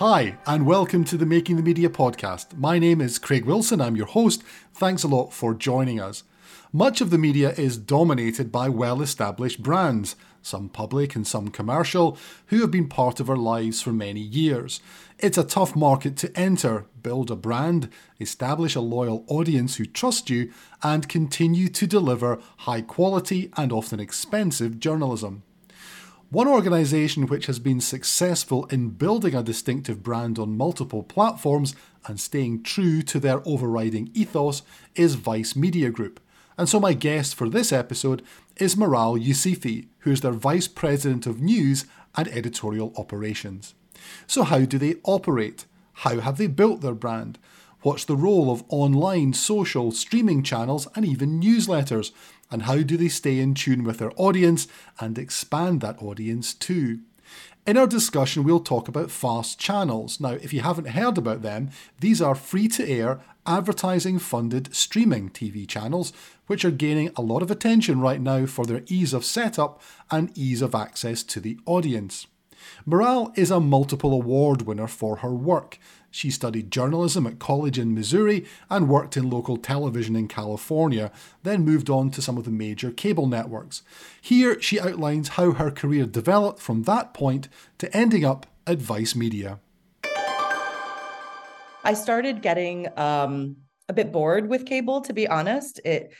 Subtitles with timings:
[0.00, 2.56] Hi, and welcome to the Making the Media podcast.
[2.56, 4.42] My name is Craig Wilson, I'm your host.
[4.72, 6.22] Thanks a lot for joining us.
[6.72, 12.16] Much of the media is dominated by well established brands, some public and some commercial,
[12.46, 14.80] who have been part of our lives for many years.
[15.18, 20.30] It's a tough market to enter, build a brand, establish a loyal audience who trust
[20.30, 20.50] you,
[20.82, 25.42] and continue to deliver high quality and often expensive journalism.
[26.30, 31.74] One organisation which has been successful in building a distinctive brand on multiple platforms
[32.06, 34.62] and staying true to their overriding ethos
[34.94, 36.20] is Vice Media Group.
[36.56, 38.22] And so, my guest for this episode
[38.58, 43.74] is Maral Usefi, who is their Vice President of News and Editorial Operations.
[44.28, 45.64] So, how do they operate?
[45.94, 47.40] How have they built their brand?
[47.82, 52.12] What's the role of online, social, streaming channels, and even newsletters?
[52.50, 54.66] And how do they stay in tune with their audience
[54.98, 57.00] and expand that audience too?
[57.66, 60.18] In our discussion, we'll talk about fast channels.
[60.18, 61.70] Now, if you haven't heard about them,
[62.00, 66.12] these are free to air, advertising funded streaming TV channels,
[66.46, 70.36] which are gaining a lot of attention right now for their ease of setup and
[70.36, 72.26] ease of access to the audience.
[72.88, 75.78] Maral is a multiple award winner for her work.
[76.10, 81.64] She studied journalism at college in Missouri and worked in local television in California, then
[81.64, 83.82] moved on to some of the major cable networks.
[84.20, 89.14] Here, she outlines how her career developed from that point to ending up at Vice
[89.14, 89.60] Media.
[91.82, 93.56] I started getting um,
[93.88, 95.80] a bit bored with cable, to be honest.
[95.84, 96.12] It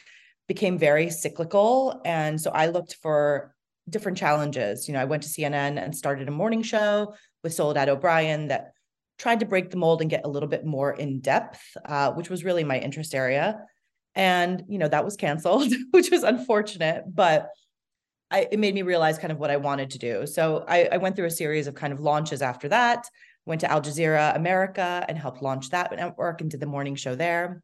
[0.49, 2.01] became very cyclical.
[2.05, 3.55] And so I looked for
[3.89, 4.89] different challenges.
[4.89, 8.73] You know, I went to CNN and started a morning show with Soledad O'Brien that
[9.21, 12.31] tried to break the mold and get a little bit more in depth, uh, which
[12.31, 13.61] was really my interest area.
[14.15, 17.51] And, you know, that was canceled, which was unfortunate, but
[18.31, 20.27] I, it made me realize kind of what I wanted to do.
[20.27, 23.05] So I, I went through a series of kind of launches after that,
[23.45, 27.15] went to Al Jazeera America and helped launch that network and did the morning show
[27.15, 27.63] there.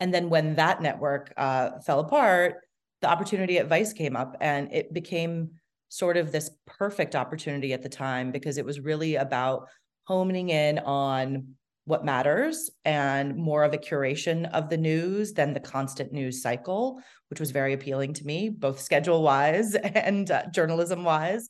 [0.00, 2.56] And then when that network uh, fell apart,
[3.02, 5.50] the opportunity at Vice came up and it became
[5.90, 9.68] sort of this perfect opportunity at the time because it was really about
[10.10, 11.54] homing in on
[11.84, 17.00] what matters and more of a curation of the news than the constant news cycle,
[17.28, 19.74] which was very appealing to me, both schedule wise
[20.08, 21.48] and uh, journalism wise.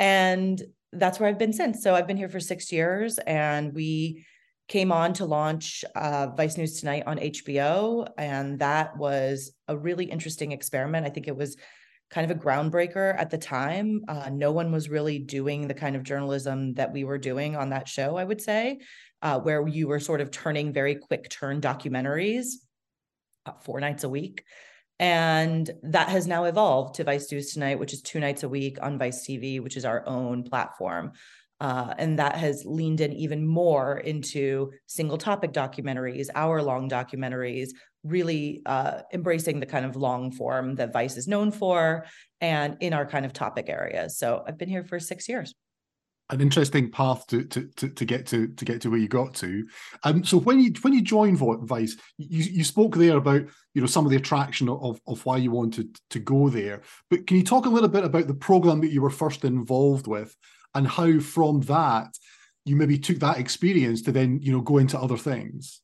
[0.00, 0.60] And
[0.92, 1.80] that's where I've been since.
[1.80, 4.26] So I've been here for six years and we
[4.66, 8.08] came on to launch uh, Vice News Tonight on HBO.
[8.18, 11.06] And that was a really interesting experiment.
[11.06, 11.56] I think it was
[12.12, 14.04] kind of a groundbreaker at the time.
[14.06, 17.70] Uh, no one was really doing the kind of journalism that we were doing on
[17.70, 18.80] that show, I would say,
[19.22, 22.56] uh, where you were sort of turning very quick turn documentaries
[23.46, 24.44] uh, four nights a week.
[24.98, 28.78] And that has now evolved to Vice News Tonight, which is two nights a week
[28.82, 31.12] on Vice TV, which is our own platform.
[31.62, 37.68] Uh, and that has leaned in even more into single topic documentaries, hour long documentaries,
[38.02, 42.04] really uh, embracing the kind of long form that Vice is known for
[42.40, 44.18] and in our kind of topic areas.
[44.18, 45.54] So I've been here for six years.
[46.30, 49.34] An interesting path to, to to, to get to to get to where you got
[49.34, 49.64] to.
[50.02, 53.42] Um, so when you when you joined Vice, you, you spoke there about
[53.74, 56.80] you know some of the attraction of of why you wanted to go there.
[57.08, 60.08] But can you talk a little bit about the program that you were first involved
[60.08, 60.34] with
[60.74, 62.08] and how from that
[62.64, 65.80] you maybe took that experience to then you know go into other things.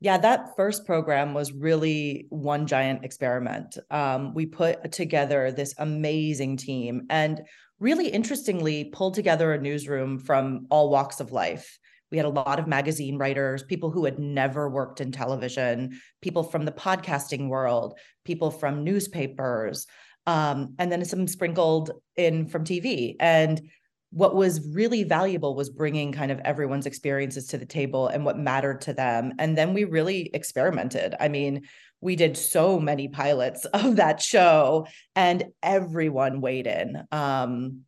[0.00, 3.78] Yeah that first program was really one giant experiment.
[3.90, 7.42] Um, we put together this amazing team and
[7.78, 11.78] really interestingly pulled together a newsroom from all walks of life.
[12.12, 16.42] We had a lot of magazine writers, people who had never worked in television, people
[16.42, 19.86] from the podcasting world, people from newspapers,
[20.26, 23.16] um, and then some sprinkled in from TV.
[23.20, 23.60] And
[24.10, 28.38] what was really valuable was bringing kind of everyone's experiences to the table and what
[28.38, 29.32] mattered to them.
[29.38, 31.14] And then we really experimented.
[31.18, 31.62] I mean,
[32.02, 34.86] we did so many pilots of that show,
[35.16, 37.02] and everyone weighed in.
[37.10, 37.82] Um,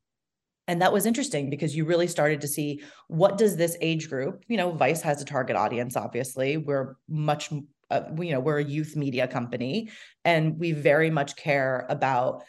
[0.67, 4.45] and that was interesting because you really started to see what does this age group
[4.49, 7.51] you know vice has a target audience obviously we're much
[7.91, 9.91] uh, you know we're a youth media company
[10.25, 12.45] and we very much care about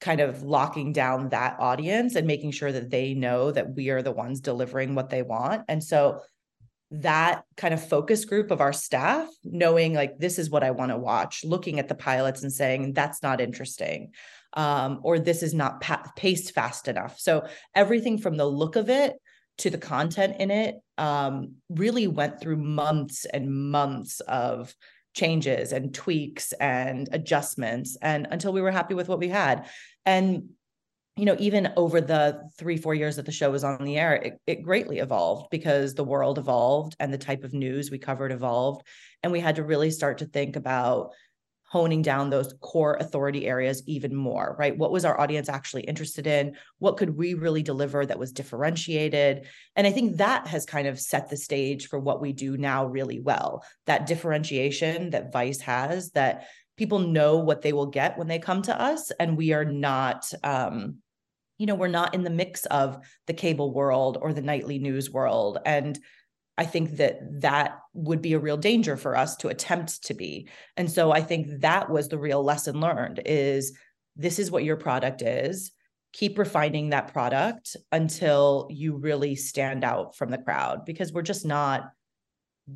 [0.00, 4.02] kind of locking down that audience and making sure that they know that we are
[4.02, 5.62] the ones delivering what they want.
[5.68, 6.22] And so
[6.90, 10.90] that kind of focus group of our staff knowing like this is what i want
[10.90, 14.10] to watch looking at the pilots and saying that's not interesting
[14.54, 17.18] um, or this is not pa- paced fast enough.
[17.18, 19.14] So everything from the look of it
[19.58, 24.74] to the content in it um, really went through months and months of
[25.14, 29.68] changes and tweaks and adjustments and until we were happy with what we had
[30.06, 30.48] and
[31.16, 34.14] you know, even over the three, four years that the show was on the air,
[34.14, 38.32] it, it greatly evolved because the world evolved and the type of news we covered
[38.32, 38.86] evolved.
[39.22, 41.10] And we had to really start to think about
[41.70, 44.76] honing down those core authority areas even more, right?
[44.76, 46.56] What was our audience actually interested in?
[46.80, 49.46] What could we really deliver that was differentiated?
[49.76, 52.86] And I think that has kind of set the stage for what we do now
[52.86, 53.64] really well.
[53.86, 58.62] That differentiation that Vice has, that people know what they will get when they come
[58.62, 60.30] to us, and we are not.
[60.42, 60.96] Um,
[61.56, 65.10] you know, we're not in the mix of the cable world or the nightly news
[65.10, 65.58] world.
[65.66, 65.98] And
[66.60, 70.46] I think that that would be a real danger for us to attempt to be.
[70.76, 73.72] And so I think that was the real lesson learned is
[74.14, 75.72] this is what your product is.
[76.12, 81.46] Keep refining that product until you really stand out from the crowd because we're just
[81.46, 81.92] not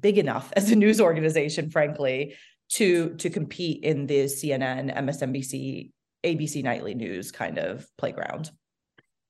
[0.00, 2.36] big enough as a news organization frankly
[2.70, 5.90] to to compete in the CNN, MSNBC,
[6.24, 8.50] ABC nightly news kind of playground.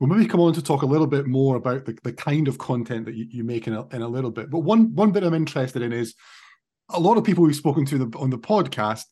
[0.04, 2.58] We'll maybe come on to talk a little bit more about the, the kind of
[2.58, 4.50] content that you, you make in a, in a little bit.
[4.50, 6.14] But one one bit I'm interested in is
[6.90, 9.04] a lot of people we've spoken to the, on the podcast,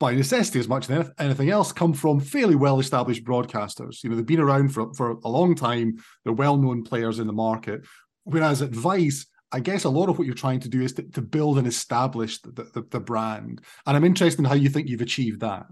[0.00, 4.02] by necessity as much as anything else, come from fairly well established broadcasters.
[4.02, 7.26] You know, they've been around for, for a long time, they're well known players in
[7.26, 7.82] the market.
[8.22, 11.20] Whereas advice I guess a lot of what you're trying to do is to, to
[11.20, 13.60] build and establish the, the, the brand.
[13.86, 15.66] And I'm interested in how you think you've achieved that.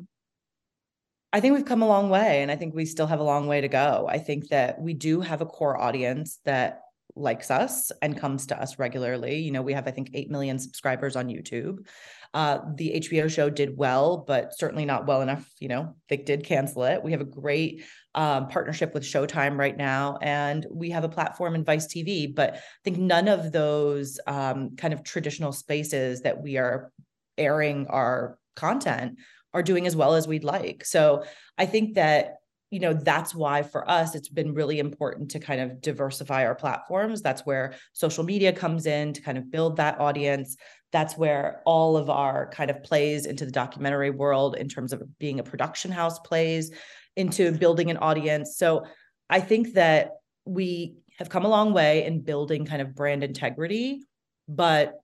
[1.32, 3.46] I think we've come a long way and I think we still have a long
[3.46, 4.06] way to go.
[4.08, 6.82] I think that we do have a core audience that
[7.14, 9.38] likes us and comes to us regularly.
[9.38, 11.86] You know, we have, I think, 8 million subscribers on YouTube.
[12.34, 15.50] Uh, the HBO show did well, but certainly not well enough.
[15.58, 17.02] You know, they did cancel it.
[17.02, 17.84] We have a great
[18.14, 22.34] um, partnership with Showtime right now, and we have a platform in Vice TV.
[22.34, 26.90] But I think none of those um, kind of traditional spaces that we are
[27.36, 29.18] airing our content
[29.54, 30.84] are doing as well as we'd like.
[30.84, 31.24] So
[31.58, 32.36] I think that
[32.70, 36.54] you know that's why for us it's been really important to kind of diversify our
[36.54, 37.20] platforms.
[37.20, 40.56] That's where social media comes in to kind of build that audience.
[40.90, 45.02] That's where all of our kind of plays into the documentary world in terms of
[45.18, 46.70] being a production house plays
[47.16, 48.56] into building an audience.
[48.56, 48.84] So
[49.32, 50.10] i think that
[50.44, 54.02] we have come a long way in building kind of brand integrity
[54.46, 54.94] but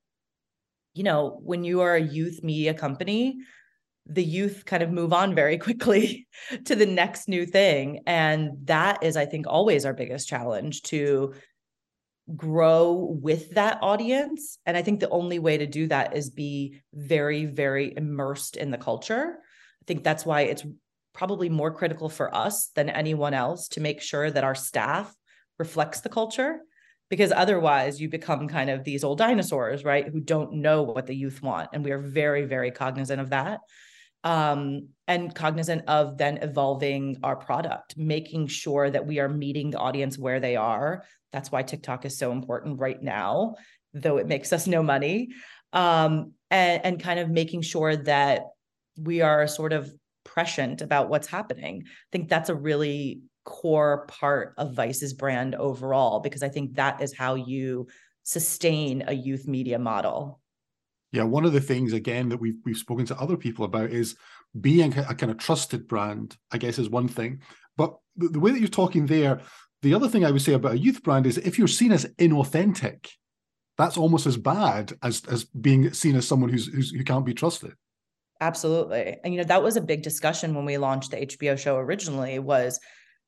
[0.94, 3.38] you know when you are a youth media company
[4.08, 6.26] the youth kind of move on very quickly
[6.64, 8.00] to the next new thing.
[8.06, 11.34] And that is i think always our biggest challenge to
[12.37, 14.58] grow with that audience.
[14.66, 18.70] And i think the only way to do that is be very very immersed in
[18.70, 19.38] the culture.
[19.38, 20.64] I think that's why it's
[21.14, 25.14] probably more critical for us than anyone else to make sure that our staff
[25.58, 26.61] reflects the culture.
[27.11, 31.16] Because otherwise you become kind of these old dinosaurs right who don't know what the
[31.16, 31.70] youth want.
[31.72, 33.61] And we are very very cognizant of that
[34.24, 39.78] um, and cognizant of then evolving our product, making sure that we are meeting the
[39.78, 41.04] audience where they are.
[41.32, 43.54] That's why TikTok is so important right now,
[43.94, 45.28] though it makes us no money.
[45.72, 48.42] Um, and, and kind of making sure that
[48.96, 49.92] we are sort of
[50.24, 51.84] prescient about what's happening.
[51.86, 57.02] I think that's a really core part of Vice's brand overall, because I think that
[57.02, 57.87] is how you
[58.25, 60.40] sustain a youth media model.
[61.12, 64.16] Yeah, one of the things again that we've we've spoken to other people about is
[64.58, 66.36] being a, kind of trusted brand.
[66.50, 67.40] I guess is one thing,
[67.76, 69.40] but the, the, way that you're talking there,
[69.82, 72.04] the other thing I would say about a youth brand is if you're seen as
[72.18, 73.08] inauthentic,
[73.78, 77.34] that's almost as bad as as being seen as someone who's, who's who can't be
[77.34, 77.72] trusted.
[78.40, 81.76] Absolutely, and you know that was a big discussion when we launched the HBO show
[81.76, 82.38] originally.
[82.38, 82.80] Was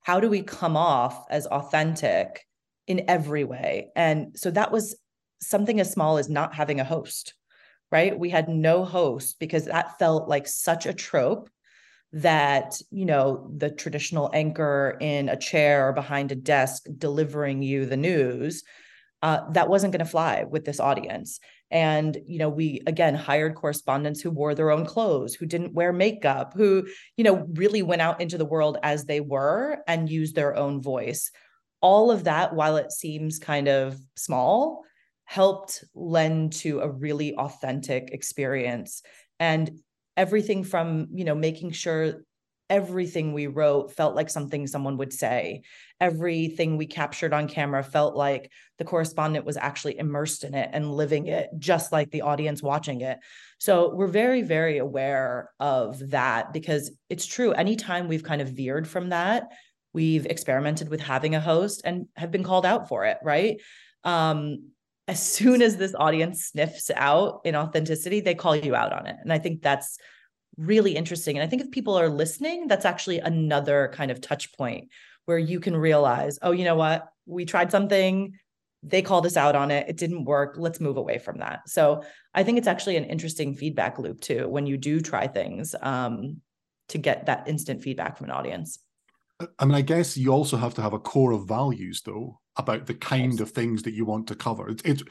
[0.02, 2.44] how do we come off as authentic
[2.87, 3.88] in every way?
[3.96, 4.96] And so that was
[5.40, 7.34] something as small as not having a host
[7.90, 8.18] right?
[8.18, 11.50] We had no host because that felt like such a trope
[12.12, 17.87] that, you know, the traditional anchor in a chair or behind a desk delivering you
[17.87, 18.64] the news,
[19.23, 21.38] uh, that wasn't going to fly with this audience.
[21.70, 25.92] And, you know, we again hired correspondents who wore their own clothes, who didn't wear
[25.92, 30.35] makeup, who, you know, really went out into the world as they were and used
[30.35, 31.30] their own voice.
[31.80, 34.82] All of that, while it seems kind of small,
[35.30, 39.00] helped lend to a really authentic experience.
[39.38, 39.70] And
[40.16, 42.14] everything from you know making sure
[42.68, 45.62] everything we wrote felt like something someone would say.
[46.00, 50.90] Everything we captured on camera felt like the correspondent was actually immersed in it and
[50.92, 53.20] living it just like the audience watching it.
[53.58, 58.88] So we're very very aware of that because it's true anytime we've kind of veered
[58.88, 59.44] from that
[59.92, 63.60] we've experimented with having a host and have been called out for it right?
[64.02, 64.70] Um,
[65.11, 69.17] as soon as this audience sniffs out inauthenticity, they call you out on it.
[69.21, 69.99] And I think that's
[70.57, 71.37] really interesting.
[71.37, 74.88] And I think if people are listening, that's actually another kind of touch point
[75.25, 77.09] where you can realize, oh, you know what?
[77.26, 78.38] We tried something,
[78.85, 80.55] they called us out on it, it didn't work.
[80.57, 81.69] Let's move away from that.
[81.69, 85.75] So I think it's actually an interesting feedback loop too when you do try things
[85.83, 86.40] um,
[86.90, 88.79] to get that instant feedback from an audience.
[89.59, 92.87] I mean, I guess you also have to have a core of values, though, about
[92.87, 94.69] the kind of things that you want to cover.
[94.69, 95.02] It's, it's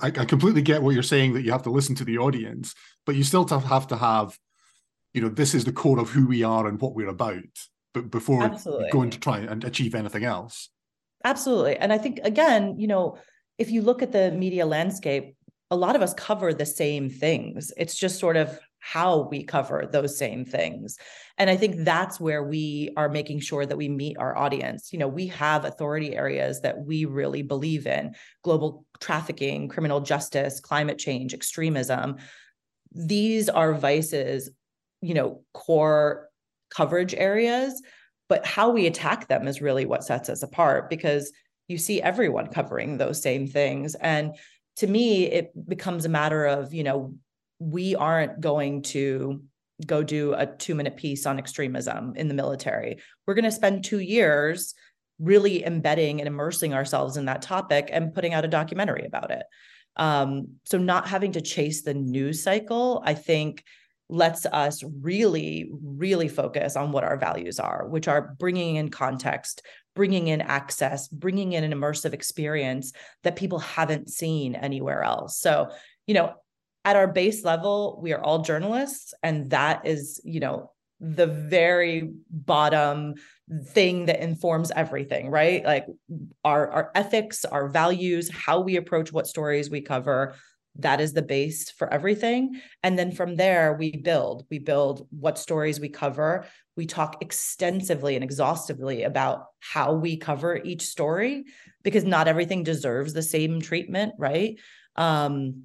[0.00, 2.74] I, I, completely get what you're saying that you have to listen to the audience,
[3.06, 4.38] but you still have to have,
[5.12, 7.42] you know, this is the core of who we are and what we're about,
[7.92, 8.90] but before Absolutely.
[8.90, 10.70] going to try and achieve anything else.
[11.24, 13.18] Absolutely, and I think again, you know,
[13.58, 15.36] if you look at the media landscape,
[15.70, 17.72] a lot of us cover the same things.
[17.76, 20.98] It's just sort of how we cover those same things.
[21.38, 24.92] And I think that's where we are making sure that we meet our audience.
[24.92, 30.60] You know, we have authority areas that we really believe in global trafficking, criminal justice,
[30.60, 32.16] climate change, extremism.
[32.92, 34.50] These are Vice's,
[35.00, 36.28] you know, core
[36.68, 37.82] coverage areas.
[38.28, 41.32] But how we attack them is really what sets us apart because
[41.68, 43.94] you see everyone covering those same things.
[43.94, 44.34] And
[44.76, 47.14] to me, it becomes a matter of, you know,
[47.58, 49.42] we aren't going to
[49.86, 52.98] go do a two minute piece on extremism in the military.
[53.26, 54.74] We're going to spend two years
[55.18, 59.44] really embedding and immersing ourselves in that topic and putting out a documentary about it.
[59.96, 63.64] Um, so, not having to chase the news cycle, I think,
[64.08, 69.62] lets us really, really focus on what our values are, which are bringing in context,
[69.94, 72.92] bringing in access, bringing in an immersive experience
[73.22, 75.38] that people haven't seen anywhere else.
[75.38, 75.70] So,
[76.06, 76.34] you know,
[76.84, 82.12] at our base level, we are all journalists, and that is, you know, the very
[82.30, 83.14] bottom
[83.68, 85.64] thing that informs everything, right?
[85.64, 85.86] Like
[86.44, 90.34] our our ethics, our values, how we approach what stories we cover,
[90.78, 92.60] that is the base for everything.
[92.82, 94.46] And then from there we build.
[94.50, 96.46] We build what stories we cover.
[96.76, 101.44] We talk extensively and exhaustively about how we cover each story
[101.82, 104.58] because not everything deserves the same treatment right?
[104.96, 105.64] Um,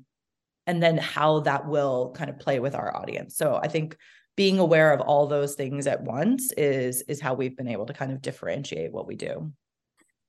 [0.69, 3.35] and then how that will kind of play with our audience.
[3.35, 3.97] So I think
[4.37, 7.93] being aware of all those things at once is is how we've been able to
[7.93, 9.51] kind of differentiate what we do.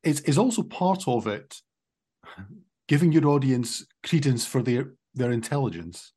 [0.03, 1.61] Is is also part of it
[2.89, 6.13] giving your audience credence for their their intelligence.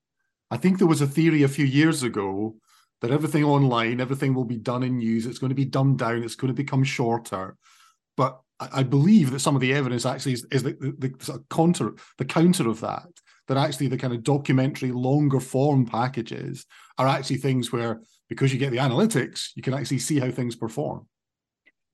[0.50, 2.56] I think there was a theory a few years ago
[3.01, 5.25] that everything online, everything will be done in news.
[5.25, 6.24] It's going to be dumbed down.
[6.24, 7.58] It's going to become shorter.
[8.15, 11.96] But I believe that some of the evidence actually is, is the, the, the counter
[12.18, 13.10] the counter of that
[13.48, 16.66] that actually the kind of documentary longer form packages
[16.98, 20.56] are actually things where because you get the analytics you can actually see how things
[20.56, 21.08] perform.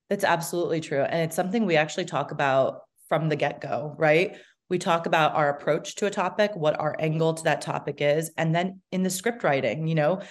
[0.09, 1.01] That's absolutely true.
[1.01, 4.37] And it's something we actually talk about from the get-go right?
[4.69, 8.31] We talk about our approach to a topic what our angle to that topic is
[8.37, 10.21] and then in the script writing you know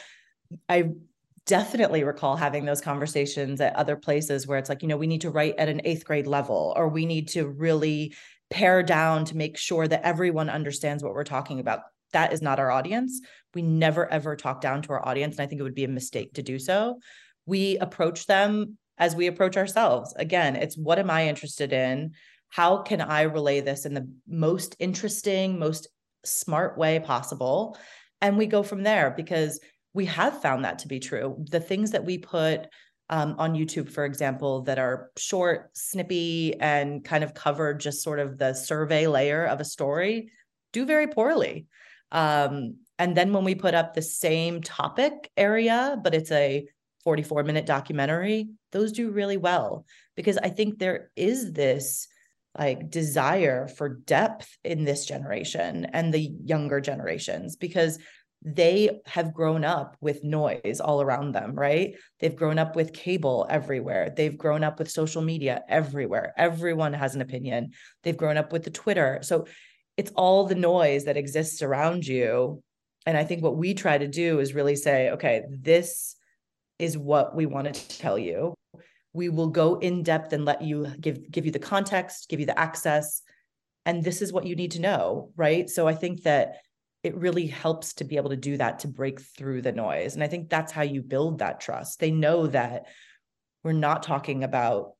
[0.68, 0.90] i
[1.48, 5.22] definitely recall having those conversations at other places where it's like you know we need
[5.22, 8.14] to write at an eighth grade level or we need to really
[8.50, 11.80] pare down to make sure that everyone understands what we're talking about.
[12.12, 13.20] That is not our audience.
[13.54, 15.36] We never ever talk down to our audience.
[15.36, 16.98] And I think it would be a mistake to do so.
[17.46, 20.14] We approach them as we approach ourselves.
[20.16, 22.12] Again, it's what am I interested in?
[22.48, 25.88] How can I relay this in the most interesting, most
[26.24, 27.76] smart way possible?
[28.20, 29.60] And we go from there because
[29.92, 31.44] we have found that to be true.
[31.50, 32.68] The things that we put
[33.10, 38.18] um, on YouTube, for example, that are short, snippy, and kind of cover just sort
[38.18, 40.30] of the survey layer of a story
[40.72, 41.66] do very poorly.
[42.12, 46.66] Um, and then when we put up the same topic area, but it's a
[47.04, 49.86] 44 minute documentary, those do really well
[50.16, 52.08] because I think there is this
[52.58, 57.98] like desire for depth in this generation and the younger generations because
[58.42, 61.94] they have grown up with noise all around them, right?
[62.20, 64.12] They've grown up with cable everywhere.
[64.16, 66.32] They've grown up with social media everywhere.
[66.36, 67.72] Everyone has an opinion.
[68.04, 69.18] They've grown up with the Twitter.
[69.22, 69.46] So
[69.96, 72.62] it's all the noise that exists around you.
[73.06, 76.14] And I think what we try to do is really say, okay, this
[76.78, 78.54] is what we want to tell you.
[79.12, 82.46] We will go in depth and let you give give you the context, give you
[82.46, 83.22] the access,
[83.84, 85.68] and this is what you need to know, right?
[85.68, 86.58] So I think that
[87.02, 90.14] it really helps to be able to do that to break through the noise.
[90.14, 92.00] And I think that's how you build that trust.
[92.00, 92.86] They know that
[93.62, 94.94] we're not talking about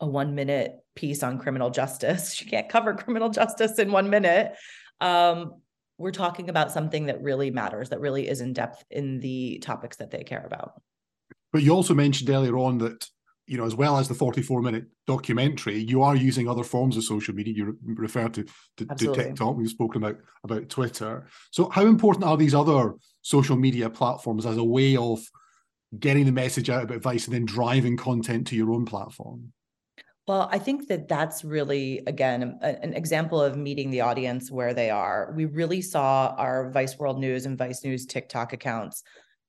[0.00, 2.40] a one minute piece on criminal justice.
[2.44, 4.52] You can't cover criminal justice in one minute.
[5.00, 5.60] Um,
[5.98, 9.98] we're talking about something that really matters, that really is in depth in the topics
[9.98, 10.80] that they care about.
[11.52, 13.06] But you also mentioned earlier on that
[13.50, 17.02] you know, as well as the 44 minute documentary, you are using other forms of
[17.02, 17.52] social media.
[17.52, 18.44] You re- refer to,
[18.76, 19.56] to, to, TikTok.
[19.56, 21.26] We've spoken about about Twitter.
[21.50, 25.18] So, how important are these other social media platforms as a way of
[25.98, 29.52] getting the message out about Vice and then driving content to your own platform?
[30.28, 34.90] Well, I think that that's really, again, an example of meeting the audience where they
[34.90, 35.32] are.
[35.34, 39.02] We really saw our Vice World News and Vice News TikTok accounts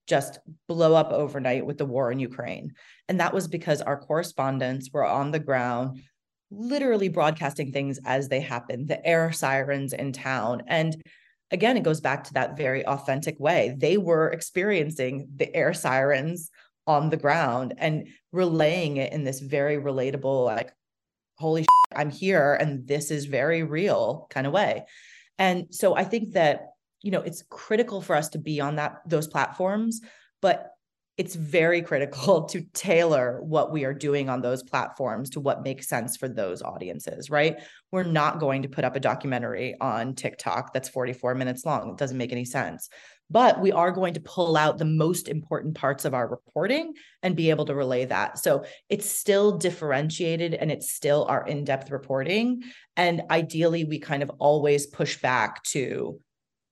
[0.07, 2.73] just blow up overnight with the war in Ukraine.
[3.07, 6.01] And that was because our correspondents were on the ground,
[6.49, 10.63] literally broadcasting things as they happened, the air sirens in town.
[10.67, 11.01] And
[11.51, 13.75] again, it goes back to that very authentic way.
[13.77, 16.49] They were experiencing the air sirens
[16.87, 20.73] on the ground and relaying it in this very relatable, like,
[21.37, 24.85] holy shit, I'm here and this is very real kind of way.
[25.37, 26.70] And so I think that
[27.01, 30.01] you know it's critical for us to be on that those platforms
[30.41, 30.71] but
[31.17, 35.87] it's very critical to tailor what we are doing on those platforms to what makes
[35.87, 37.61] sense for those audiences, right?
[37.91, 41.91] We're not going to put up a documentary on TikTok that's 44 minutes long.
[41.91, 42.89] It doesn't make any sense.
[43.29, 47.35] But we are going to pull out the most important parts of our reporting and
[47.35, 48.39] be able to relay that.
[48.39, 52.63] So it's still differentiated and it's still our in depth reporting.
[52.97, 56.19] And ideally, we kind of always push back to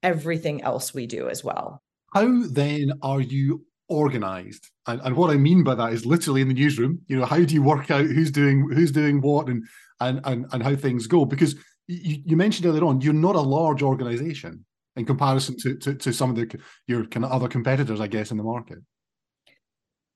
[0.04, 1.82] everything else we do as well.
[2.14, 4.70] How then are you organized?
[4.88, 7.00] And, and what I mean by that is literally in the newsroom.
[7.08, 9.64] You know, how do you work out who's doing who's doing what and
[10.00, 11.26] and and, and how things go?
[11.26, 11.56] Because
[11.88, 14.66] you, you mentioned earlier on, you're not a large organization
[14.96, 18.32] in comparison to, to, to some of the your kind of other competitors, I guess,
[18.32, 18.80] in the market.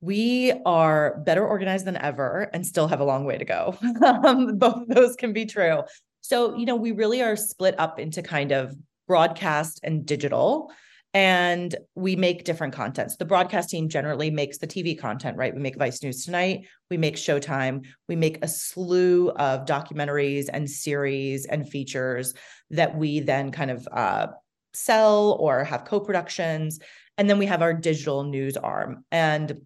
[0.01, 3.77] We are better organized than ever and still have a long way to go.
[4.57, 5.83] both of those can be true.
[6.19, 8.75] So, you know, we really are split up into kind of
[9.07, 10.71] broadcast and digital
[11.13, 13.17] and we make different contents.
[13.17, 15.53] The broadcast team generally makes the TV content, right?
[15.53, 20.67] We make Vice News Tonight, we make Showtime, we make a slew of documentaries and
[20.67, 22.33] series and features
[22.71, 24.27] that we then kind of uh,
[24.73, 26.79] sell or have co-productions.
[27.19, 29.05] And then we have our digital news arm.
[29.11, 29.61] And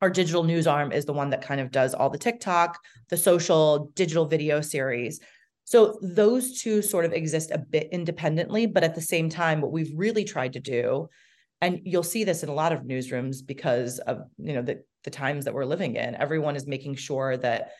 [0.00, 3.16] our digital news arm is the one that kind of does all the TikTok, the
[3.16, 5.18] social, digital video series.
[5.66, 9.72] So those two sort of exist a bit independently, but at the same time, what
[9.72, 11.08] we've really tried to do,
[11.60, 15.10] and you'll see this in a lot of newsrooms because of you know the, the
[15.10, 17.72] times that we're living in, everyone is making sure that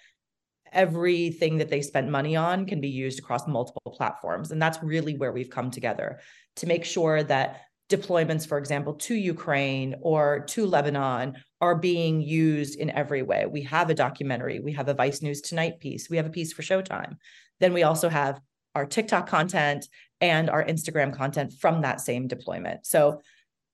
[0.73, 4.51] everything that they spent money on can be used across multiple platforms.
[4.51, 6.19] And that's really where we've come together
[6.57, 12.79] to make sure that deployments, for example, to Ukraine or to Lebanon are being used
[12.79, 13.47] in every way.
[13.47, 16.53] We have a documentary, we have a Vice News Tonight piece, we have a piece
[16.53, 17.17] for Showtime.
[17.61, 18.41] Then we also have
[18.75, 19.89] our TikTok content
[20.21, 22.87] and our Instagram content from that same deployment.
[22.87, 23.21] So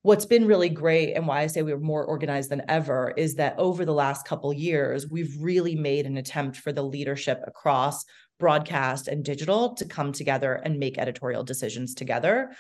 [0.03, 3.37] what's been really great and why I say we are more organized than ever is
[3.37, 8.05] that over the last couple years we've really made an attempt for the leadership across
[8.39, 12.51] broadcast and digital to come together and make editorial decisions together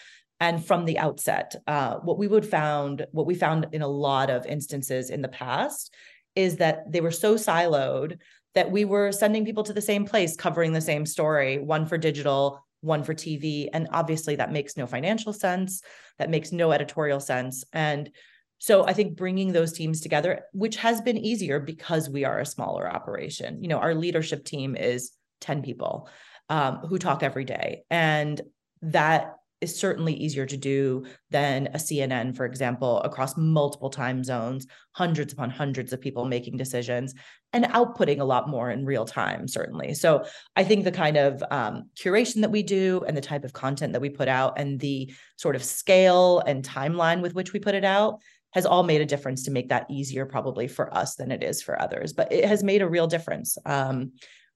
[0.43, 4.29] and from the outset uh, what we would found what we found in a lot
[4.29, 5.95] of instances in the past
[6.35, 8.19] is that they were so siloed
[8.55, 11.97] that we were sending people to the same place covering the same story, one for
[11.97, 13.69] digital, one for TV.
[13.73, 15.83] And obviously, that makes no financial sense.
[16.19, 17.65] That makes no editorial sense.
[17.73, 18.11] And
[18.59, 22.47] so I think bringing those teams together, which has been easier because we are a
[22.47, 23.63] smaller operation.
[23.63, 26.09] You know, our leadership team is 10 people
[26.49, 27.83] um, who talk every day.
[27.91, 28.41] And
[28.83, 34.67] that is certainly easier to do than a CNN, for example, across multiple time zones,
[34.93, 37.15] hundreds upon hundreds of people making decisions
[37.53, 39.95] and outputting a lot more in real time, certainly.
[39.95, 40.25] So
[40.57, 43.93] I think the kind of um, curation that we do and the type of content
[43.93, 47.75] that we put out and the sort of scale and timeline with which we put
[47.75, 48.19] it out
[48.53, 51.63] has all made a difference to make that easier probably for us than it is
[51.63, 54.13] for others but it has made a real difference um,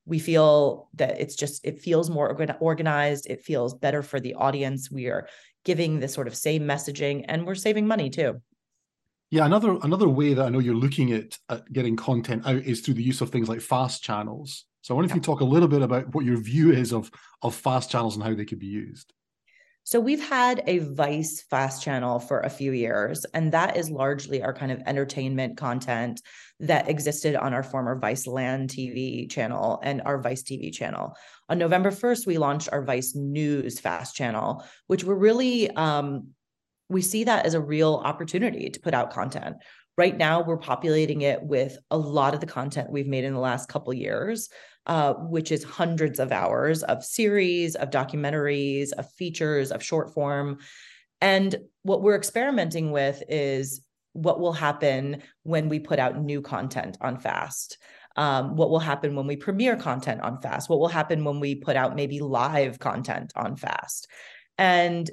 [0.06, 4.90] we feel that it's just it feels more organized it feels better for the audience.
[4.90, 5.28] We are
[5.64, 8.40] giving the sort of same messaging and we're saving money too.
[9.30, 12.80] Yeah another another way that i know you're looking at, at getting content out is
[12.80, 14.64] through the use of things like fast channels.
[14.82, 17.10] So i wonder if you talk a little bit about what your view is of
[17.42, 19.12] of fast channels and how they could be used.
[19.82, 24.42] So we've had a Vice fast channel for a few years, and that is largely
[24.42, 26.20] our kind of entertainment content
[26.60, 31.14] that existed on our former Viceland TV channel and our Vice TV channel.
[31.48, 36.28] On November 1st, we launched our Vice News fast channel, which we're really um,
[36.88, 39.56] we see that as a real opportunity to put out content.
[39.98, 43.40] Right now, we're populating it with a lot of the content we've made in the
[43.40, 44.48] last couple years
[44.86, 50.58] uh, which is hundreds of hours of series, of documentaries, of features, of short form.
[51.20, 53.80] And what we're experimenting with is
[54.16, 57.78] what will happen when we put out new content on Fast.
[58.16, 60.70] Um, what will happen when we premiere content on Fast?
[60.70, 64.08] What will happen when we put out maybe live content on Fast?
[64.56, 65.10] And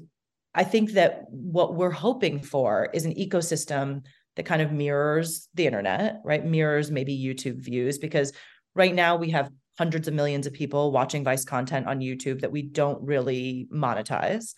[0.56, 5.68] I think that what we're hoping for is an ecosystem that kind of mirrors the
[5.68, 6.46] internet, right?
[6.46, 8.32] Mirrors maybe YouTube views, because
[8.74, 12.52] right now we have hundreds of millions of people watching Vice content on YouTube that
[12.52, 14.54] we don't really monetize.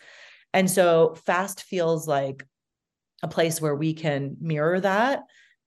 [0.53, 2.45] And so Fast feels like
[3.25, 5.23] a place where we can mirror that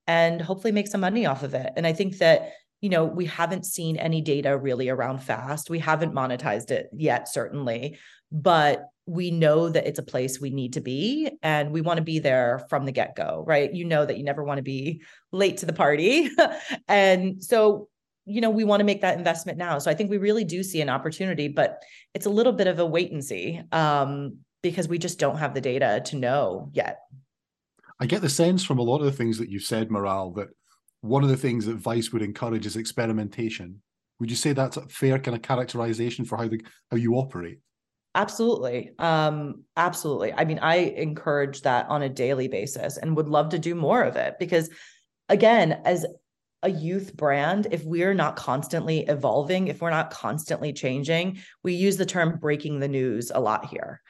[0.07, 1.73] and hopefully make some money off of it.
[1.75, 5.69] And I think that, you know, we haven't seen any data really around Fast.
[5.69, 7.99] We haven't monetized it yet, certainly,
[8.31, 12.03] but we know that it's a place we need to be and we want to
[12.03, 13.73] be there from the get go, right?
[13.73, 15.01] You know that you never want to be
[15.33, 16.29] late to the party.
[16.87, 17.89] and so
[18.25, 19.79] you know, we want to make that investment now.
[19.79, 21.81] So I think we really do see an opportunity, but
[22.13, 25.55] it's a little bit of a wait and see um, because we just don't have
[25.55, 26.99] the data to know yet.
[27.99, 30.47] I get the sense from a lot of the things that you've said, Maral, that
[31.01, 33.81] one of the things that Vice would encourage is experimentation.
[34.19, 37.59] Would you say that's a fair kind of characterization for how the how you operate?
[38.15, 38.91] Absolutely.
[38.99, 40.33] Um, absolutely.
[40.33, 44.01] I mean, I encourage that on a daily basis and would love to do more
[44.01, 44.69] of it because
[45.29, 46.05] again, as
[46.63, 51.95] a youth brand, if we're not constantly evolving, if we're not constantly changing, we use
[51.95, 54.01] the term breaking the news a lot here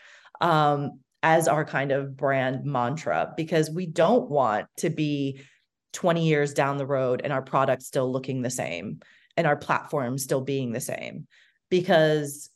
[0.42, 5.42] um, as our kind of brand mantra because we don't want to be
[5.94, 9.00] 20 years down the road and our product still looking the same
[9.36, 11.28] and our platform still being the same
[11.70, 12.50] because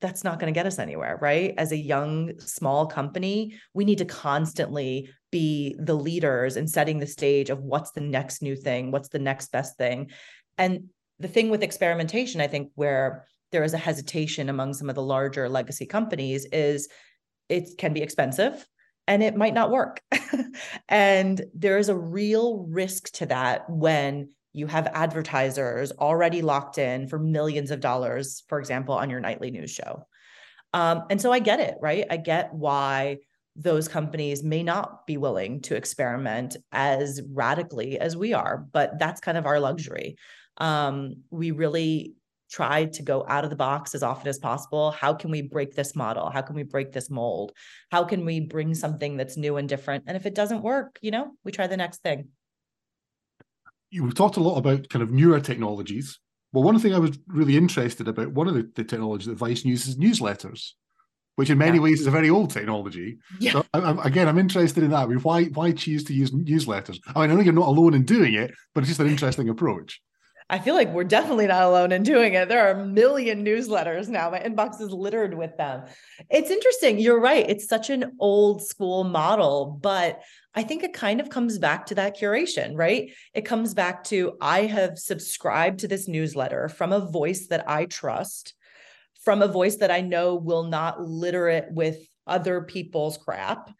[0.00, 1.54] that's not going to get us anywhere, right?
[1.58, 7.06] As a young, small company, we need to constantly be the leaders and setting the
[7.06, 10.10] stage of what's the next new thing, what's the next best thing.
[10.56, 14.94] And the thing with experimentation, I think, where there is a hesitation among some of
[14.94, 16.88] the larger legacy companies is
[17.50, 18.66] it can be expensive
[19.06, 20.00] and it might not work.
[20.88, 27.08] and there is a real risk to that when you have advertisers already locked in
[27.08, 30.06] for millions of dollars, for example, on your nightly news show.
[30.72, 32.06] Um, and so I get it, right?
[32.10, 33.18] I get why
[33.56, 39.20] those companies may not be willing to experiment as radically as we are, but that's
[39.20, 40.16] kind of our luxury.
[40.58, 42.14] Um, we really
[42.50, 44.90] try to go out of the box as often as possible.
[44.90, 46.30] How can we break this model?
[46.30, 47.52] How can we break this mold?
[47.90, 50.04] How can we bring something that's new and different?
[50.06, 52.28] And if it doesn't work, you know, we try the next thing
[53.90, 56.18] you've talked a lot about kind of newer technologies.
[56.52, 59.64] But one thing I was really interested about, one of the, the technologies that Vice
[59.64, 60.70] uses newsletters,
[61.36, 61.84] which in many yeah.
[61.84, 63.18] ways is a very old technology.
[63.38, 63.52] Yeah.
[63.52, 65.04] So I, I, again, I'm interested in that.
[65.04, 66.98] I mean, why why choose to use newsletters?
[67.14, 69.48] I mean, I know you're not alone in doing it, but it's just an interesting
[69.48, 70.00] approach.
[70.50, 72.48] I feel like we're definitely not alone in doing it.
[72.48, 74.30] There are a million newsletters now.
[74.30, 75.84] My inbox is littered with them.
[76.28, 76.98] It's interesting.
[76.98, 77.48] You're right.
[77.48, 80.20] It's such an old school model, but
[80.52, 83.12] I think it kind of comes back to that curation, right?
[83.32, 87.84] It comes back to I have subscribed to this newsletter from a voice that I
[87.84, 88.54] trust,
[89.22, 93.70] from a voice that I know will not litter it with other people's crap.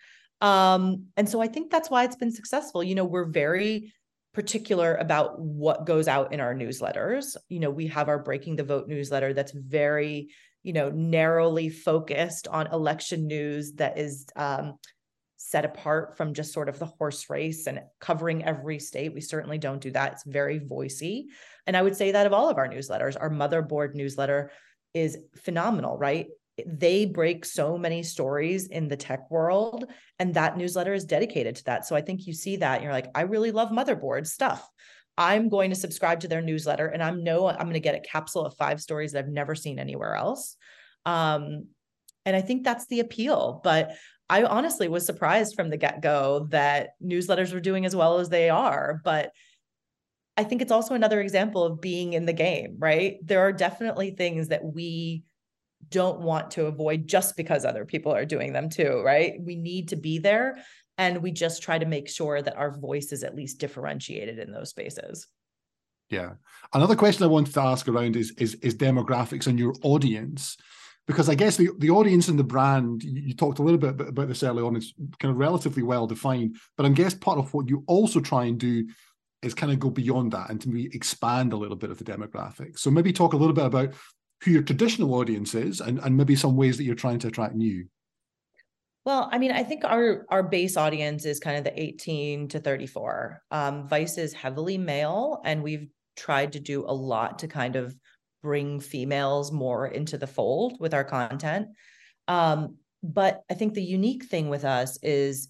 [0.40, 2.85] Um, and so I think that's why it's been successful.
[2.85, 3.92] You know, we're very
[4.32, 7.36] particular about what goes out in our newsletters.
[7.48, 10.30] You know, we have our Breaking the Vote newsletter that's very,
[10.62, 14.78] you know, narrowly focused on election news that is um,
[15.36, 19.14] set apart from just sort of the horse race and covering every state.
[19.14, 20.12] We certainly don't do that.
[20.12, 21.24] It's very voicey.
[21.66, 24.52] And I would say that of all of our newsletters, our motherboard newsletter
[24.94, 26.26] is phenomenal, right?
[26.66, 29.84] They break so many stories in the tech world
[30.18, 31.86] and that newsletter is dedicated to that.
[31.86, 34.68] So i think you see that and you're like i really love motherboard stuff.
[35.18, 38.00] I'm going to subscribe to their newsletter and i'm know i'm going to get a
[38.00, 40.56] capsule of five stories that i've never seen anywhere else.
[41.06, 41.66] Um,
[42.26, 43.92] and i think that's the appeal but
[44.28, 48.50] i honestly was surprised from the get-go that newsletters were doing as well as they
[48.50, 49.32] are but
[50.36, 53.16] i think it's also another example of being in the game right?
[53.24, 55.22] There are definitely things that we
[55.88, 59.40] don't want to avoid just because other people are doing them too, right?
[59.40, 60.58] We need to be there
[60.98, 64.52] and we just try to make sure that our voice is at least differentiated in
[64.52, 65.26] those spaces.
[66.10, 66.32] Yeah.
[66.74, 70.56] Another question I wanted to ask around is is, is demographics and your audience.
[71.06, 74.08] Because I guess the, the audience and the brand, you, you talked a little bit
[74.08, 76.56] about this early on, it's kind of relatively well defined.
[76.76, 78.86] But I guess part of what you also try and do
[79.42, 82.80] is kind of go beyond that and to expand a little bit of the demographics.
[82.80, 83.94] So maybe talk a little bit about
[84.42, 87.55] who your traditional audience is and, and maybe some ways that you're trying to attract
[87.55, 87.87] new?
[89.05, 92.61] Well, I mean, I think our our base audience is kind of the 18 to
[92.61, 93.42] 34.
[93.50, 97.94] Um, Vice is heavily male, and we've tried to do a lot to kind of
[98.42, 101.68] bring females more into the fold with our content.
[102.29, 105.48] Um, but I think the unique thing with us is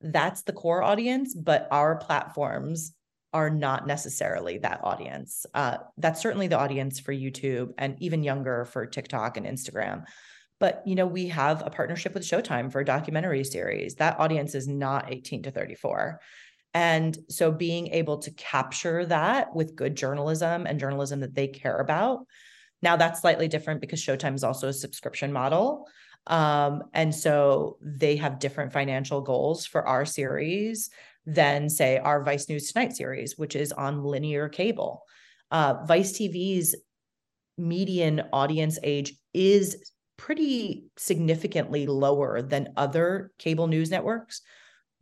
[0.00, 2.92] that's the core audience, but our platforms
[3.32, 5.46] are not necessarily that audience.
[5.54, 10.04] Uh, that's certainly the audience for YouTube and even younger for TikTok and Instagram.
[10.60, 13.96] But you know, we have a partnership with Showtime for a documentary series.
[13.96, 16.20] That audience is not 18 to 34.
[16.74, 21.78] And so being able to capture that with good journalism and journalism that they care
[21.78, 22.26] about.
[22.80, 25.88] Now that's slightly different because Showtime is also a subscription model.
[26.26, 30.90] Um, and so they have different financial goals for our series
[31.26, 35.02] than, say, our Vice News Tonight series, which is on linear cable.
[35.50, 36.74] Uh, Vice TV's
[37.58, 44.40] median audience age is pretty significantly lower than other cable news networks,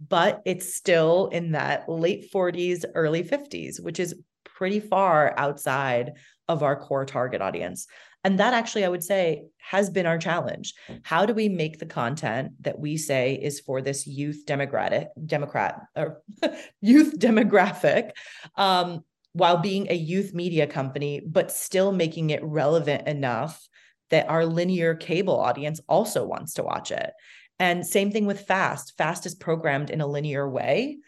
[0.08, 6.12] but it's still in that late 40s, early 50s, which is pretty far outside
[6.48, 7.86] of our core target audience.
[8.22, 10.74] And that actually, I would say, has been our challenge.
[11.02, 15.80] How do we make the content that we say is for this youth democratic Democrat
[15.96, 16.22] or
[16.80, 18.10] youth demographic,
[18.56, 23.66] um, while being a youth media company, but still making it relevant enough
[24.10, 27.12] that our linear cable audience also wants to watch it.
[27.58, 28.94] And same thing with Fast.
[28.98, 30.98] Fast is programmed in a linear way.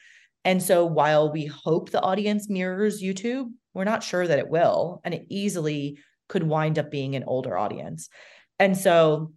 [0.44, 5.00] And so while we hope the audience mirrors YouTube, we're not sure that it will.
[5.04, 5.98] And it easily
[6.32, 8.08] could wind up being an older audience.
[8.58, 9.34] And so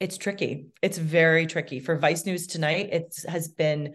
[0.00, 0.66] it's tricky.
[0.82, 1.78] It's very tricky.
[1.78, 3.94] For Vice News tonight, it has been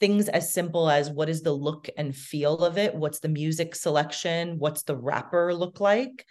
[0.00, 2.94] things as simple as what is the look and feel of it?
[2.94, 4.58] What's the music selection?
[4.58, 6.24] What's the wrapper look like?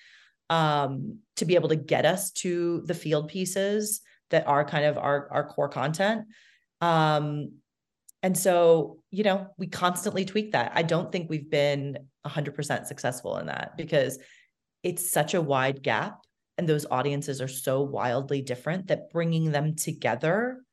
[0.49, 4.97] Um, to be able to get us to the field pieces that are kind of
[4.97, 6.25] our, our core content.
[6.81, 7.51] Um,
[8.23, 10.71] and so, you know, we constantly tweak that.
[10.73, 14.17] I don't think we've been 100% successful in that because
[14.83, 16.19] it's such a wide gap
[16.57, 20.63] and those audiences are so wildly different that bringing them together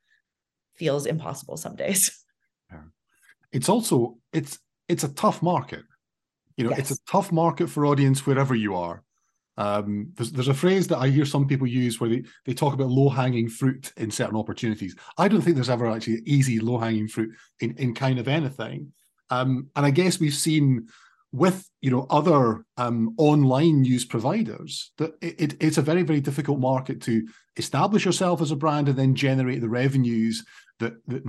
[0.76, 2.24] feels impossible some days
[3.52, 5.84] it's also it's it's a tough market
[6.56, 6.78] you know yes.
[6.80, 9.02] it's a tough market for audience wherever you are
[9.60, 12.72] um, there's, there's a phrase that I hear some people use where they, they talk
[12.72, 14.96] about low hanging fruit in certain opportunities.
[15.18, 18.92] I don't think there's ever actually easy low hanging fruit in, in kind of anything.
[19.28, 20.88] Um, and I guess we've seen
[21.32, 26.58] with you know other um, online news providers that it, it's a very very difficult
[26.58, 30.44] market to establish yourself as a brand and then generate the revenues
[30.80, 31.26] that, that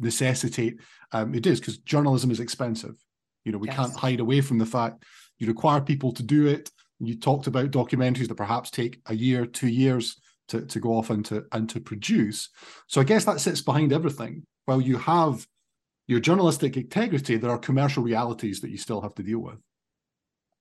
[0.00, 0.80] necessitate
[1.12, 2.94] um, it is because journalism is expensive.
[3.44, 3.76] You know we yes.
[3.76, 5.04] can't hide away from the fact
[5.38, 6.70] you require people to do it.
[7.00, 10.16] You talked about documentaries that perhaps take a year two years
[10.48, 12.48] to, to go off and to and to produce.
[12.86, 14.46] So i guess that sits behind everything.
[14.64, 15.46] While you have
[16.12, 19.58] your journalistic integrity, there are commercial realities that you still have to deal with.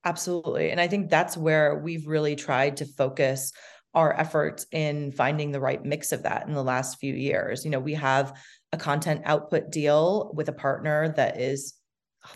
[0.03, 0.71] Absolutely.
[0.71, 3.51] And I think that's where we've really tried to focus
[3.93, 7.65] our efforts in finding the right mix of that in the last few years.
[7.65, 8.39] You know, we have
[8.71, 11.73] a content output deal with a partner that is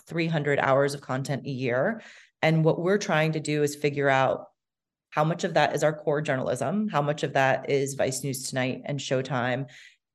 [0.08, 2.02] 300 hours of content a year.
[2.42, 4.48] And what we're trying to do is figure out
[5.10, 8.50] how much of that is our core journalism, how much of that is Vice News
[8.50, 9.68] Tonight and Showtime,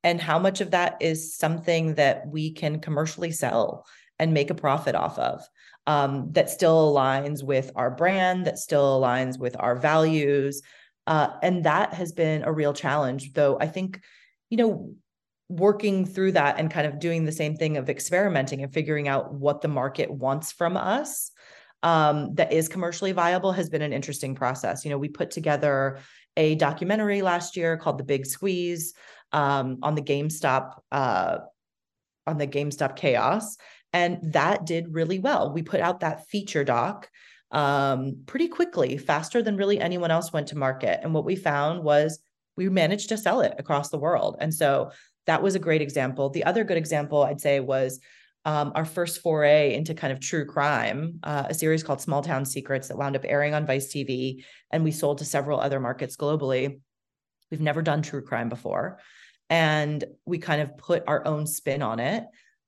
[0.03, 3.85] and how much of that is something that we can commercially sell
[4.19, 5.43] and make a profit off of
[5.87, 10.61] um, that still aligns with our brand that still aligns with our values.
[11.07, 13.99] Uh, and that has been a real challenge though i think
[14.51, 14.93] you know
[15.49, 19.33] working through that and kind of doing the same thing of experimenting and figuring out
[19.33, 21.31] what the market wants from us
[21.83, 24.85] um, that is commercially viable has been an interesting process.
[24.85, 25.99] You know we put together
[26.37, 28.93] a documentary last year called the big squeeze
[29.31, 31.39] um, on the GameStop uh,
[32.27, 33.57] on the GameStop chaos,
[33.93, 35.51] and that did really well.
[35.51, 37.09] We put out that feature doc
[37.51, 40.99] um, pretty quickly, faster than really anyone else went to market.
[41.03, 42.19] And what we found was
[42.55, 44.91] we managed to sell it across the world, and so
[45.27, 46.29] that was a great example.
[46.29, 47.99] The other good example I'd say was
[48.43, 52.43] um, our first foray into kind of true crime, uh, a series called Small Town
[52.43, 56.17] Secrets that wound up airing on Vice TV, and we sold to several other markets
[56.17, 56.79] globally.
[57.51, 58.99] We've never done true crime before
[59.51, 62.23] and we kind of put our own spin on it.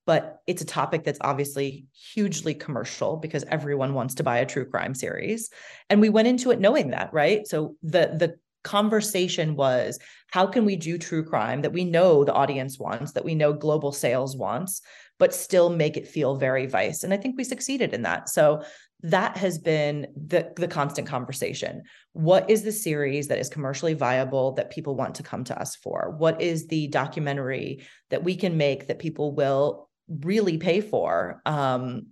[0.05, 4.69] But it's a topic that's obviously hugely commercial because everyone wants to buy a true
[4.69, 5.49] crime series.
[5.89, 7.47] And we went into it knowing that right?
[7.47, 9.99] So the the conversation was
[10.31, 13.51] how can we do true crime that we know the audience wants that we know
[13.51, 14.81] global sales wants
[15.19, 17.03] but still make it feel very vice?
[17.03, 18.29] And i think we succeeded in that.
[18.29, 18.63] So
[19.03, 21.83] that has been the the constant conversation.
[22.13, 25.75] What is the series that is commercially viable that people want to come to us
[25.75, 26.15] for?
[26.17, 32.07] What is the documentary that we can make that people will really pay for um,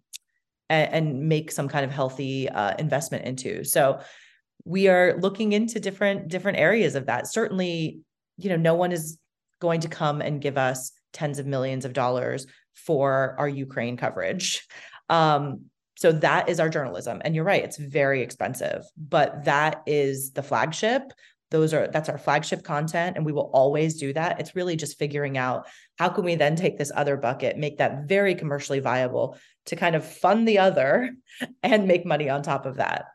[0.69, 3.63] and, and, make some kind of healthy uh, investment into?
[3.63, 4.01] So
[4.65, 7.27] we are looking into different different areas of that.
[7.27, 8.01] Certainly
[8.37, 9.17] you know no one is
[9.61, 14.67] going to come and give us tens of millions of dollars for our ukraine coverage.
[15.09, 15.65] Um,
[16.01, 17.21] so that is our journalism.
[17.23, 21.13] And you're right, it's very expensive, but that is the flagship.
[21.51, 24.39] Those are that's our flagship content and we will always do that.
[24.39, 25.67] It's really just figuring out
[25.99, 29.37] how can we then take this other bucket, make that very commercially viable
[29.67, 31.11] to kind of fund the other
[31.61, 33.05] and make money on top of that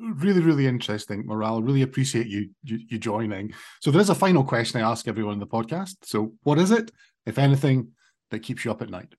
[0.00, 3.52] really, really interesting, Maral Really appreciate you, you, you joining.
[3.80, 5.96] So there is a final question I ask everyone in the podcast.
[6.02, 6.90] So what is it,
[7.26, 7.92] if anything,
[8.30, 9.14] that keeps you up at night?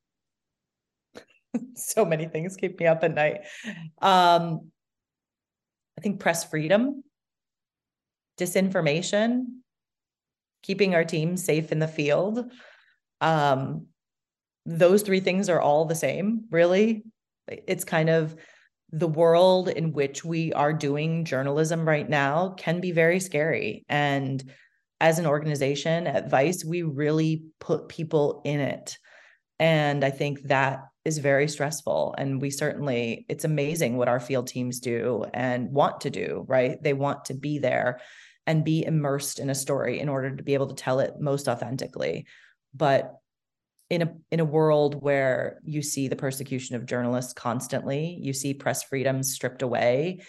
[1.76, 3.42] so many things keep me up at night.
[4.02, 4.72] Um,
[5.98, 7.04] I think press freedom,
[8.38, 9.46] disinformation,
[10.64, 12.52] keeping our team safe in the field.
[13.22, 13.88] Um,
[14.66, 17.04] those three things are all the same, really.
[17.48, 18.36] It's kind of
[18.92, 23.84] the world in which we are doing journalism right now can be very scary.
[23.90, 24.44] And
[25.02, 28.98] as an organization at Vice, we really put people in it.
[29.60, 32.16] And I think that is very stressful.
[32.18, 36.82] And we certainly, it's amazing what our field teams do and want to do, right?
[36.82, 38.02] They want to be there
[38.48, 41.48] and be immersed in a story in order to be able to tell it most
[41.48, 42.26] authentically.
[42.74, 43.14] But
[43.90, 48.54] in a in a world where you see the persecution of journalists constantly, you see
[48.54, 50.22] press freedoms stripped away,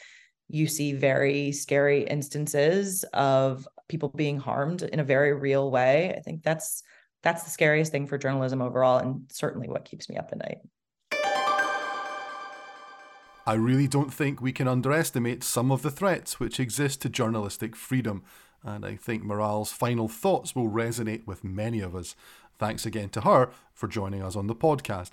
[0.49, 6.15] you see very scary instances of people being harmed in a very real way.
[6.17, 6.83] I think that's
[7.27, 10.59] that's the scariest thing for journalism overall and certainly what keeps me up at night.
[13.45, 17.75] I really don't think we can underestimate some of the threats which exist to journalistic
[17.75, 18.23] freedom,
[18.63, 22.15] and I think Maral's final thoughts will resonate with many of us.
[22.61, 25.11] Thanks again to her for joining us on the podcast.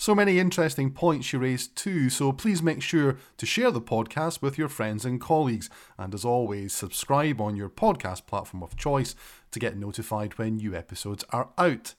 [0.00, 4.40] So many interesting points you raised too, so please make sure to share the podcast
[4.40, 5.68] with your friends and colleagues.
[5.98, 9.14] And as always, subscribe on your podcast platform of choice
[9.50, 11.92] to get notified when new episodes are out.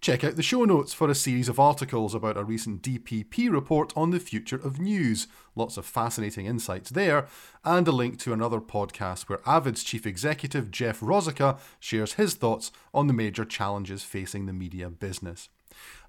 [0.00, 3.92] Check out the show notes for a series of articles about a recent DPP report
[3.94, 5.28] on the future of news.
[5.54, 7.28] Lots of fascinating insights there,
[7.64, 12.72] and a link to another podcast where Avid's chief executive Jeff Rosica shares his thoughts
[12.92, 15.48] on the major challenges facing the media business.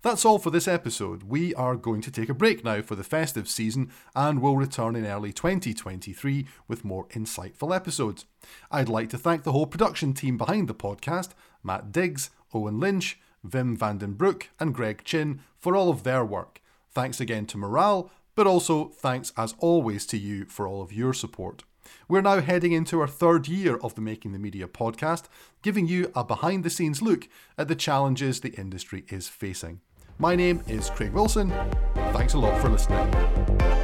[0.02, 1.24] That's all for this episode.
[1.24, 4.96] We are going to take a break now for the festive season and will return
[4.96, 8.26] in early 2023 with more insightful episodes.
[8.72, 11.30] I'd like to thank the whole production team behind the podcast
[11.64, 16.62] Matt Diggs, Owen Lynch, Vim Vandenbroek, and Greg Chin for all of their work.
[16.92, 21.14] Thanks again to Maral, but also thanks as always to you for all of your
[21.14, 21.64] support.
[22.08, 25.26] We're now heading into our third year of the Making the Media podcast,
[25.62, 29.82] giving you a behind the scenes look at the challenges the industry is facing.
[30.20, 31.52] My name is Craig Wilson.
[32.14, 33.77] Thanks a lot for listening.